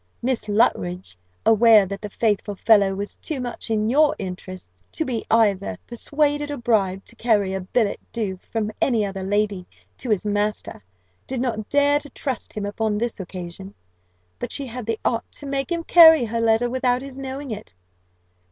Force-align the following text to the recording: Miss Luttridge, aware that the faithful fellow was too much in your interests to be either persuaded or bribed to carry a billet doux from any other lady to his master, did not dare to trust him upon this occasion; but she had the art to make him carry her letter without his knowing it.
Miss 0.23 0.47
Luttridge, 0.47 1.15
aware 1.45 1.85
that 1.85 2.01
the 2.01 2.09
faithful 2.09 2.55
fellow 2.55 2.95
was 2.95 3.17
too 3.17 3.39
much 3.39 3.69
in 3.69 3.87
your 3.87 4.15
interests 4.17 4.83
to 4.93 5.05
be 5.05 5.23
either 5.29 5.77
persuaded 5.85 6.49
or 6.49 6.57
bribed 6.57 7.05
to 7.05 7.15
carry 7.15 7.53
a 7.53 7.61
billet 7.61 7.99
doux 8.11 8.39
from 8.51 8.71
any 8.81 9.05
other 9.05 9.21
lady 9.21 9.67
to 9.99 10.09
his 10.09 10.25
master, 10.25 10.83
did 11.27 11.39
not 11.39 11.69
dare 11.69 11.99
to 11.99 12.09
trust 12.09 12.53
him 12.53 12.65
upon 12.65 12.97
this 12.97 13.19
occasion; 13.19 13.75
but 14.39 14.51
she 14.51 14.65
had 14.65 14.87
the 14.87 14.97
art 15.05 15.23
to 15.33 15.45
make 15.45 15.71
him 15.71 15.83
carry 15.83 16.25
her 16.25 16.41
letter 16.41 16.67
without 16.67 17.03
his 17.03 17.19
knowing 17.19 17.51
it. 17.51 17.75